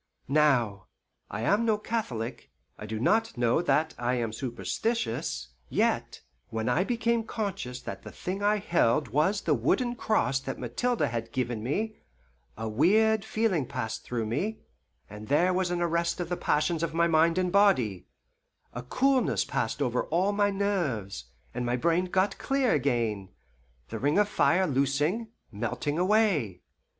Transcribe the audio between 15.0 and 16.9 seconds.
and there was an arrest of the passions